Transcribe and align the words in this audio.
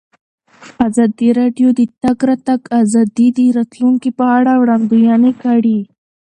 ازادي 0.87 1.29
راډیو 1.39 1.67
د 1.73 1.79
د 1.79 1.81
تګ 2.03 2.17
راتګ 2.29 2.61
ازادي 2.81 3.27
د 3.37 3.39
راتلونکې 3.57 4.09
په 4.19 4.25
اړه 4.37 4.51
وړاندوینې 4.61 5.31
کړې. 5.43 5.79